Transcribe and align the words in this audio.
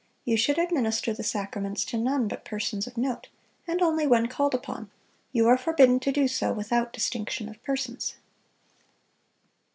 You 0.25 0.35
should 0.35 0.57
administer 0.57 1.13
the 1.13 1.21
sacraments 1.21 1.85
to 1.85 1.95
none 1.95 2.27
but 2.27 2.43
persons 2.43 2.87
of 2.87 2.97
note, 2.97 3.27
and 3.67 3.83
only 3.83 4.07
when 4.07 4.25
called 4.25 4.55
upon; 4.55 4.89
you 5.31 5.47
are 5.47 5.59
forbidden 5.59 5.99
to 5.99 6.11
do 6.11 6.27
so 6.27 6.51
without 6.51 6.91
distinction 6.91 7.47
of 7.47 7.61
persons." 7.61 8.15